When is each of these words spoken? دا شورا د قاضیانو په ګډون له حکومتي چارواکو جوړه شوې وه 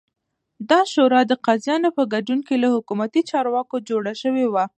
دا 0.69 0.81
شورا 0.91 1.21
د 1.27 1.33
قاضیانو 1.45 1.89
په 1.97 2.03
ګډون 2.13 2.39
له 2.63 2.67
حکومتي 2.75 3.21
چارواکو 3.31 3.75
جوړه 3.89 4.13
شوې 4.21 4.45
وه 4.53 4.65